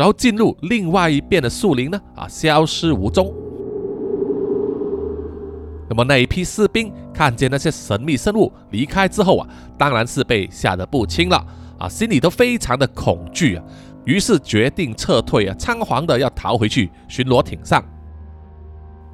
[0.00, 3.30] 然后进入另外一边的树林呢，啊，消失无踪。
[5.90, 11.46] 那么那一批士兵看见那些神秘生物离开之后啊，当然是被吓得不轻了，
[11.78, 13.64] 啊，心里都非常的恐惧啊，
[14.06, 17.84] 于是决定撤退啊，仓皇的要逃回去巡逻艇上。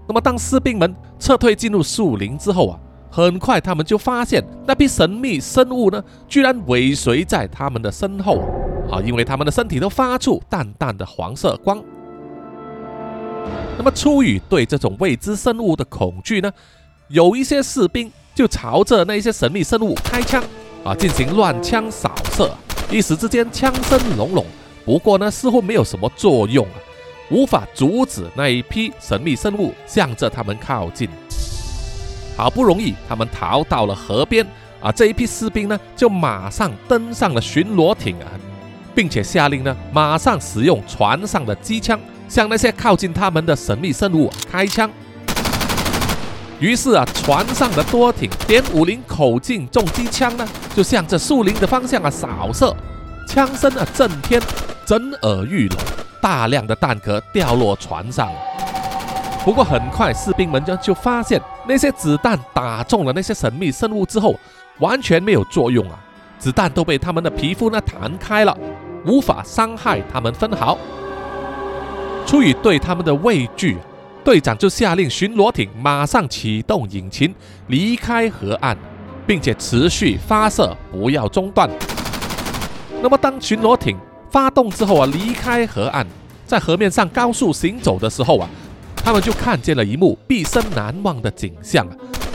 [0.06, 2.78] 那么当士兵们撤退进入树林之后啊，
[3.10, 8.40] 很快他们就发现那批神秘生物呢，居然尾随在他们的身后。
[8.90, 11.82] 啊，因为他们的身体都发出淡淡的黄色光。
[13.78, 16.50] 那么，出于对这种未知生物的恐惧呢，
[17.08, 20.42] 有一些士兵就朝着那一些神秘生物开枪，
[20.84, 22.50] 啊，进行乱枪扫射。
[22.90, 24.44] 一时之间，枪声隆隆。
[24.84, 26.78] 不过呢，似乎没有什么作用啊，
[27.30, 31.08] 无法阻止那一批神秘生物向着他们靠近。
[32.36, 34.46] 好不容易，他们逃到了河边，
[34.80, 38.30] 啊，这一批士兵呢，就马上登上了巡逻艇啊。
[38.96, 44.90] 并且下令呢，马上使用船上的机枪向那些靠近他们的神秘生物开枪。
[46.58, 52.74] 于是啊，船上的多挺点五零口径重机枪呢，就向着树林的方向啊扫射，
[53.28, 54.40] 枪声啊震天，
[54.86, 55.78] 震耳欲聋，
[56.22, 58.30] 大量的弹壳掉落船上。
[59.44, 64.34] 不过很快，士兵们就就发现那些子弹打中了那些神秘生物之后，
[64.78, 65.98] 完全没有作用啊，
[66.38, 68.56] 子弹都被他们的皮肤呢弹开了。
[69.06, 70.76] 无法伤害他们分毫。
[72.26, 73.76] 出于对他们的畏惧，
[74.24, 77.32] 队长就下令巡逻艇马上启动引擎，
[77.68, 78.76] 离开河岸，
[79.26, 81.70] 并且持续发射，不要中断。
[83.00, 83.96] 那么，当巡逻艇
[84.28, 86.04] 发动之后啊，离开河岸，
[86.44, 88.48] 在河面上高速行走的时候啊，
[88.96, 91.86] 他们就看见了一幕毕生难忘的景象，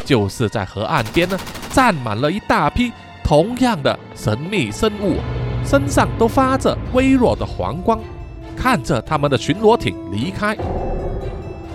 [0.05, 1.37] 就是在河岸边呢，
[1.71, 2.93] 站满了一大批
[3.25, 5.17] 同样的神秘生物。
[5.63, 7.99] 身上都发着微弱的黄光，
[8.55, 10.57] 看着他们的巡逻艇离开。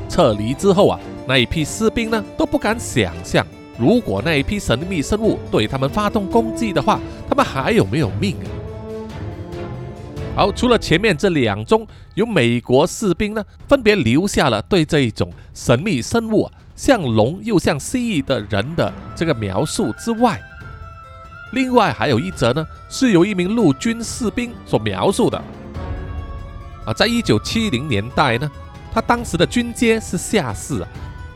[0.08, 3.46] 撤离之后啊，那一批士兵呢都不敢想象，
[3.78, 8.46] 如果那一批神秘生物对他们发动攻击的话，他们还有没有命啊？
[10.36, 20.38] 好，除了前面这两宗有美国士兵呢，分别留下了对这一种神秘生物像龙又像蜥蜴的人的这个描述之外，
[21.52, 25.40] 另外还有一则呢，是由一名陆军士兵所描述的。
[26.84, 28.50] 啊，在一九七零年代呢，
[28.92, 30.88] 他当时的军阶是下士啊，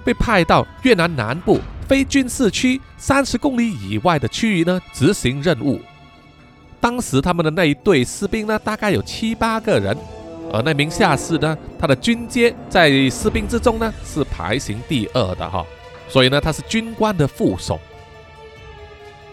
[0.04, 5.80] 被派到越南南部非军事区三十公里以外的区域呢执行任务。
[6.80, 9.96] 当时他们的那一队士兵呢，大概有七八个人，
[10.52, 15.64] 而那名下士呢，他的军阶在士兵之中呢是排行第二的哈，
[16.08, 17.78] 所以呢，他是军官的副手。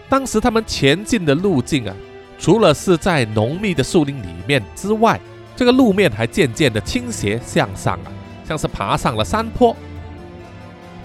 [0.08, 1.94] 当时他们前进的路径啊，
[2.38, 5.20] 除了是在浓密的树林里面之外，
[5.54, 8.08] 这个路面还渐渐的倾斜向上啊，
[8.46, 9.76] 像是爬上了山坡。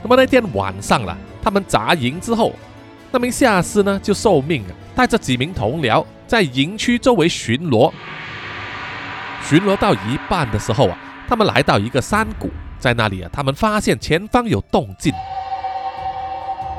[0.01, 2.53] 那么那天晚上了，他们扎营之后，
[3.11, 7.91] 那名下士呢就受命啊，带着几名同僚在营区周围巡逻。
[9.43, 10.97] 巡逻到一半的时候啊，
[11.27, 12.49] 他们来到一个山谷，
[12.79, 15.13] 在那里啊，他们发现前方有动静。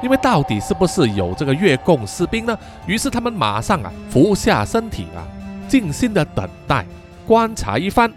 [0.04, 2.56] 因为到底是不是有这个越共士兵呢？
[2.86, 5.24] 于是他们马上啊俯下身体啊，
[5.66, 6.84] 静心的等待
[7.26, 8.12] 观察一番。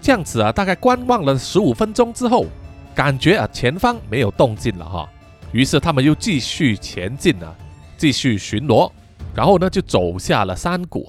[0.00, 2.46] 这样子啊，大概观望了十五分钟之后。
[2.94, 5.08] 感觉啊，前方没有动静了哈，
[5.52, 7.54] 于是他们又继续前进啊，
[7.96, 8.90] 继续巡逻，
[9.36, 11.06] 然后呢就走下了山谷。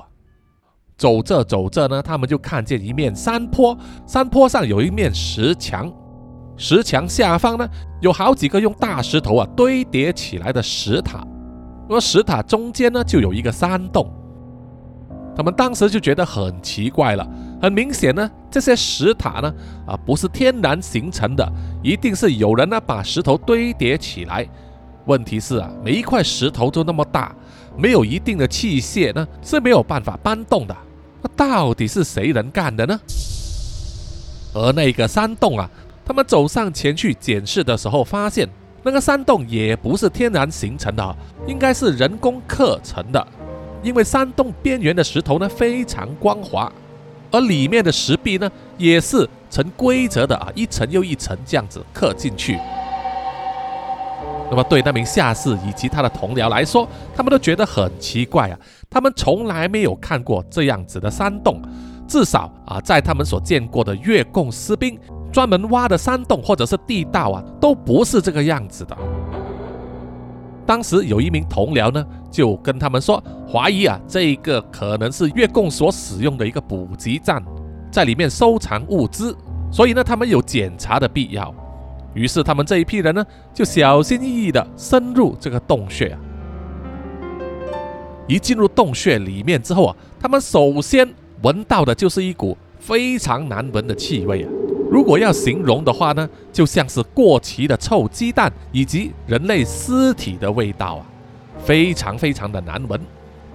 [0.97, 5.91] 走着走着呢，他们就看见一面山坡，山坡上有一面石墙，
[6.59, 7.67] 石墙下方呢
[8.01, 11.25] 有好几个用大石头啊堆叠起来的石塔，
[11.87, 14.13] 而石塔中间呢就有一个山洞。
[15.37, 17.25] 他们当时就觉得很奇怪了，
[17.61, 19.53] 很明显呢，这些石塔呢，
[19.87, 21.49] 啊，不是天然形成的，
[21.81, 24.45] 一定是有人呢把石头堆叠起来。
[25.05, 27.33] 问题是啊，每一块石头都那么大，
[27.77, 30.75] 没有一定的器械呢是没有办法搬动的。
[31.21, 32.99] 那到底是谁人干的呢？
[34.53, 35.69] 而那个山洞啊，
[36.09, 38.49] 他们走上前去检视的时候，发现
[38.81, 43.27] 那个山洞也不是天然形成的，应该是人工刻成的。
[43.83, 46.71] 因为山洞边缘的石头呢非常光滑，
[47.29, 52.57] 而里面的石壁呢也是呈规则的啊，一层又一层这样子刻进去。
[54.49, 58.57] 那么对那名下士以及他的同僚来说，他们都觉得很奇怪啊，
[58.89, 61.61] 他们从来没有看过这样子的山洞，
[62.07, 64.99] 至少啊，在他们所见过的越共士兵
[65.31, 68.97] 专门挖的山洞或者是地道啊，都不是这个样子的。
[70.65, 77.43] 当时有一名同僚呢，就跟他们说，怀疑啊，这一个可能是越共所使用的一个补给站，
[77.91, 79.35] 在里面收藏物资，
[79.71, 81.53] 所以呢，他们有检查的必要。
[82.13, 86.19] 于是他们这一批人呢，就小心翼翼地深入这个洞穴啊。
[88.27, 91.07] 一进入洞穴里面之后啊，他们首先
[91.41, 94.49] 闻到的就是一股非常难闻的气味啊。
[94.89, 101.05] 如果要形容的话呢，就像是过期的臭鸡蛋以及人类尸体的味道啊，
[101.63, 102.99] 非常非常的难闻，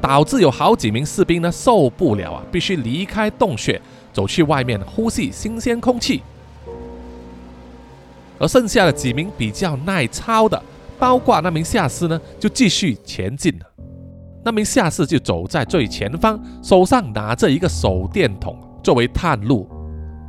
[0.01, 3.81] 导致有好几名士兵呢受不了啊，必须离开洞穴，
[4.13, 6.23] 走去外面呼吸新鲜空气。
[8.39, 10.63] 而剩下的几名比较耐操的，
[11.01, 13.67] 包括那名下士呢，就继续前进了。
[14.45, 19.69] 那名下士就走在最前方，手上拿着一个手电筒作为探路。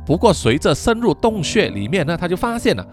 [0.06, 2.86] 不过，随着深入洞穴里面呢，他就发现了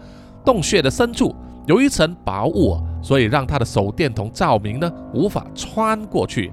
[0.44, 1.32] 洞穴的深处
[1.64, 6.52] 有一层薄雾，所以让他的手电筒照明呢无法穿过去，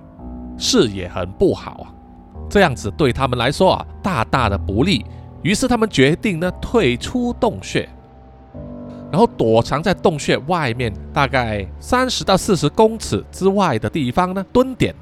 [0.58, 1.92] 视野很不好啊。
[2.48, 5.04] 这样子对他们来说啊，大大的不利。
[5.42, 7.90] 于是他们决定呢退出洞穴，
[9.12, 14.94] 然后躲藏在洞穴外面大概三十到四十公尺之外的地方呢蹲点。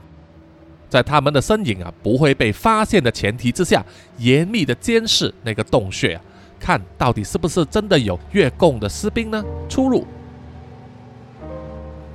[0.89, 3.85] 在他们的身影啊不会被发现的前提之下，
[4.17, 6.21] 严密的监视那个洞穴啊，
[6.59, 10.05] 看到底是不是真的有越共的士兵呢出入。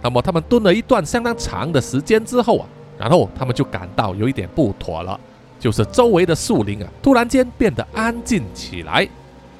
[0.02, 2.66] 那么他们蹲了一段相当长的时间之后啊，
[2.98, 5.18] 然后他们就感到有一点不妥了，
[5.58, 9.08] 就是周围的树林啊突然间变得安静起来，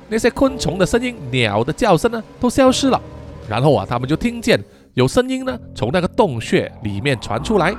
[0.09, 3.01] 那些昆虫的声音、鸟的叫声呢都消失了，
[3.49, 4.63] 然后啊他们就听见
[4.93, 7.75] 有声音呢从那个洞穴里面传出来。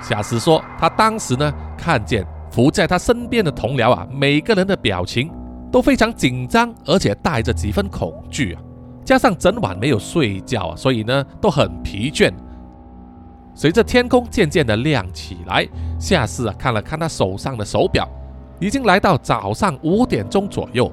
[0.00, 5.30] 夏斯说，他当时呢看见伏在他身边的同僚啊，每个人的表情
[5.70, 8.62] 都非常紧张，而且带着几分恐惧啊。
[9.04, 12.32] 加上整晚没有睡觉啊，所以呢都很疲倦。
[13.54, 15.66] 随着天空渐渐的亮起来，
[15.98, 18.08] 夏斯啊看了看他手上的手表，
[18.60, 20.92] 已经来到早上五点钟左右。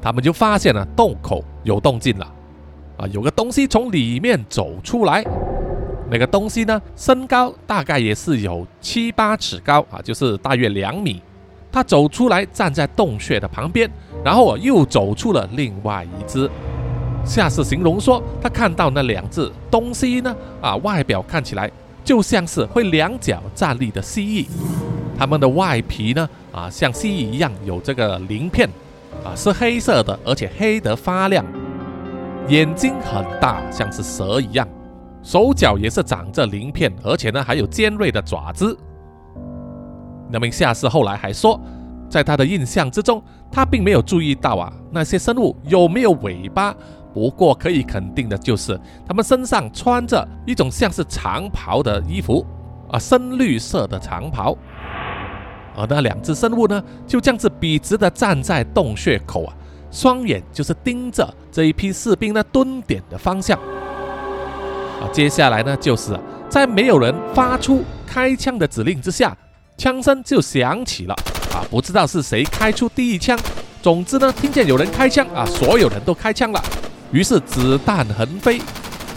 [0.00, 2.26] 他们就发现了洞口有动静了，
[2.96, 5.24] 啊，有个东西从里面走出来。
[6.10, 11.22] 那个东西呢，身高大概也是有七八尺高啊，就是大约两米。
[11.72, 13.88] 他走出来，站在洞穴的旁边，
[14.24, 16.50] 然后啊又走出了另外一只。
[17.24, 21.70] 下士形容说，他看到那两只东西呢，啊，外表看起来
[22.02, 24.46] 就像是会两脚站立的蜥蜴。
[25.16, 28.68] 它们的外皮呢，啊，像蜥蜴一样有这个鳞片，
[29.22, 31.44] 啊，是黑色的，而且黑得发亮。
[32.48, 34.66] 眼睛很大，像是蛇一样。
[35.22, 38.76] 手脚也是长着鳞片，而且呢还有尖锐的爪子。
[40.30, 41.60] 那名下士后来还说，
[42.08, 46.74] 在他的印象之中，他并没有注意到啊那些生物有没有尾巴。
[47.12, 52.46] 不过可以肯定的就是，他们身上穿着一种像是长袍的衣服
[52.88, 54.56] 啊，深绿色的长袍。
[55.76, 59.52] 而那两只生物呢，就这样子笔直的站在洞穴口啊，
[59.90, 63.58] 双眼就是盯着这一批士兵呢蹲点的方向。
[65.00, 69.36] 啊，接下来呢，就是在没有人发出开枪的指令之下，
[69.76, 71.14] 枪声就响起了。
[71.54, 73.38] 啊，不知道是谁开出第一枪，
[73.82, 76.62] 总之呢，听见有人开枪啊，所有人都开枪了。
[77.12, 78.60] 于是子弹横飞，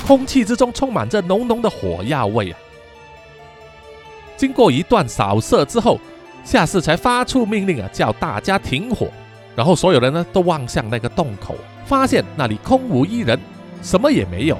[0.07, 2.57] 空气之中充满着浓浓的火药味啊。
[4.35, 5.99] 经过一段扫射之后，
[6.43, 9.07] 夏士才发出命令啊，叫大家停火。
[9.55, 11.55] 然后所有人呢都望向那个洞口，
[11.85, 13.39] 发现那里空无一人，
[13.83, 14.57] 什么也没有。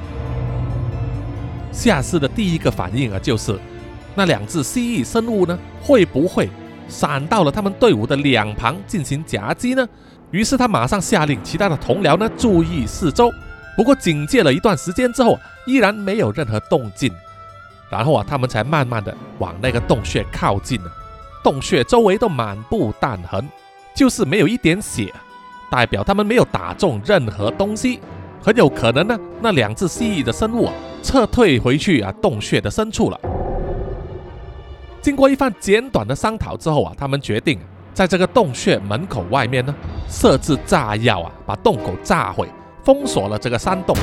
[1.74, 3.60] 夏士的第一个反应啊，就是
[4.16, 6.48] 那两只蜥蜴生物呢，会不会
[6.88, 9.86] 闪到了他们队伍的两旁进行夹击呢？
[10.32, 13.32] 于是他马上下令其他的同僚呢注意四周。
[13.76, 17.12] 不过警戒了一段时间之后，依然没有任何动静。
[17.90, 20.92] 然后啊，他们才慢慢的往那个洞穴靠近了。
[21.44, 23.48] 洞穴周围都满布弹痕，
[23.96, 25.14] 就是没有一点血，
[25.70, 28.00] 代表他们没有打中任何东西。
[28.44, 33.18] 很有可能呢，那两只蜥蜴的生物啊，撤退回去啊洞穴的深处了。
[35.02, 37.58] 经过一番简短的商讨之后啊，他们决定
[37.94, 39.74] 在这个洞穴门口外面呢
[40.10, 42.50] 设置炸药啊，把洞口炸毁，
[42.84, 43.96] 封锁了这个山洞。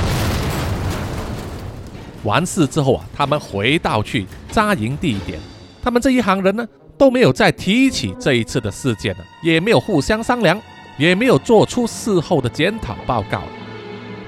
[2.23, 5.39] 完事之后啊，他们回到去扎营地点。
[5.83, 6.67] 他们这一行人呢
[6.97, 10.59] 都没有再提起这一次的事件了，也没有互相商量，
[10.97, 13.43] 也没有做出事后的检讨报告。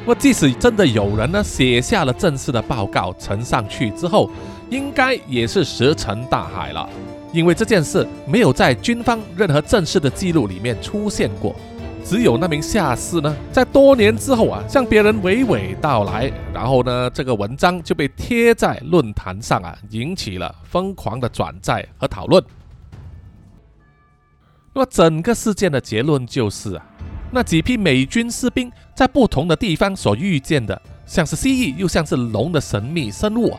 [0.05, 4.29] 那即使真的有人呢写下了正式的报告呈上去之后，
[4.69, 6.89] 应该也是石沉大海了，
[7.31, 11.55] 因为这件事没有在军方任何正式的记录里面出现过。
[12.03, 22.43] 只有那名下士呢，在多年之后啊，向别人娓娓道来，然后呢，这个文章就被贴在论坛上啊，引起了疯狂的转载和讨论。
[24.73, 26.85] 那么整个事件的结论就是啊，
[27.35, 33.57] 那几批美军士兵在不同的地方所遇见的，像是蜥蜴又像是龙的神秘生物，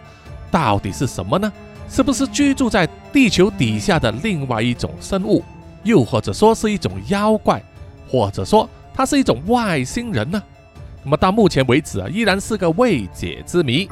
[0.48, 1.52] 到底是什么呢？
[1.88, 5.42] 是不是居住在地球底下的另外一种生物，
[5.82, 7.60] 又或者说是一种妖怪？
[8.08, 10.40] 或者说，它是一种外星人呢？
[11.02, 13.88] 那么到目前为止啊，依然是个未解之谜。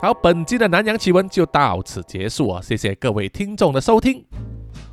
[0.00, 2.60] 好，本期的南洋奇闻就到此结束啊！
[2.62, 4.24] 谢谢各位听众的收听，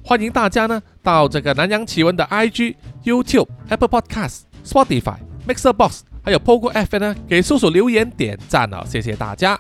[0.10, 8.84] 欢迎大家呢到这个南洋奇闻的 IG、YouTube、Apple Podcast、Spotify、Mixer Box，还有 Pogo F 呢，给叔叔留言点赞哦！
[8.88, 9.60] 谢谢大家。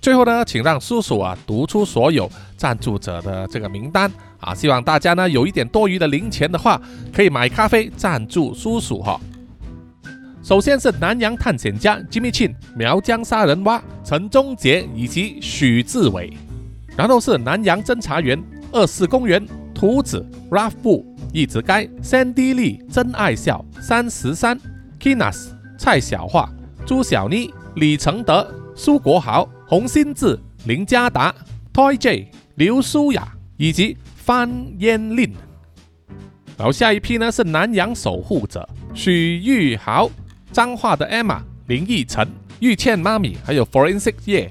[0.00, 4.08] 最后呢，请让叔叔啊读出所有赞助者的这个名单。
[4.38, 6.80] 啊，希望大家呢有一点多余的零钱的话，
[7.12, 9.20] 可以买咖啡赞助叔叔哈。
[10.40, 16.32] 首先是南洋探险家 Jimmy Chin、苗疆杀人蛙陈忠杰以及许志伟，
[16.96, 19.44] 然后是南洋侦查员二四公园
[19.84, 24.58] 图子 Ralph 布一直该 Sandy 真爱笑三十三
[24.98, 26.48] Kinas 蔡小桦
[26.86, 31.34] 朱小妮李承德苏国豪洪新志林家达
[31.74, 33.98] Toy J 刘舒雅以及。
[34.16, 35.30] 翻烟令，
[36.56, 40.10] 然后下一批呢是南洋守护者许玉豪、
[40.50, 42.26] 彰化的 Emma、林奕晨、
[42.58, 44.50] 玉倩妈咪，还有 Forensic 叶。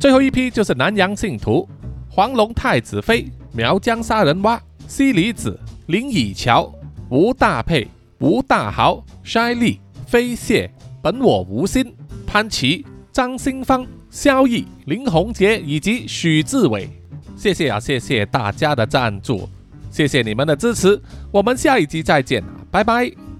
[0.00, 1.68] 最后一批就是南洋信徒
[2.08, 6.72] 黄龙太子妃、苗疆杀人蛙、西里子、林以乔、
[7.10, 7.86] 吴大佩、
[8.20, 10.70] 吴大豪、筛利、飞蟹、
[11.02, 11.94] 本我无心、
[12.26, 16.88] 潘琪、张新芳、萧毅、林宏杰以及许志伟。
[17.36, 19.48] 谢谢啊，谢谢大家的赞助，
[19.90, 21.00] 谢谢你们的支持，
[21.30, 23.31] 我们下一集再见拜拜。